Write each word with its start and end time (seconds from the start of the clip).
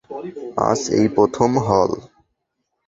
আজ 0.69 0.81
এই 0.97 1.07
প্রথম 1.15 1.51
হল। 1.67 1.91